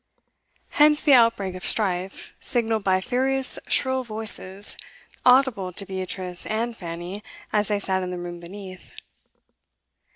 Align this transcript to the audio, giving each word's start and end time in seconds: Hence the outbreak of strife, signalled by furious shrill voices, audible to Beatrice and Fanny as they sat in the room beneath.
Hence 0.81 1.03
the 1.03 1.13
outbreak 1.13 1.53
of 1.53 1.63
strife, 1.63 2.33
signalled 2.39 2.83
by 2.83 3.01
furious 3.01 3.59
shrill 3.67 4.03
voices, 4.03 4.75
audible 5.27 5.71
to 5.73 5.85
Beatrice 5.85 6.47
and 6.47 6.75
Fanny 6.75 7.21
as 7.53 7.67
they 7.67 7.77
sat 7.79 8.01
in 8.01 8.09
the 8.09 8.17
room 8.17 8.39
beneath. 8.39 8.93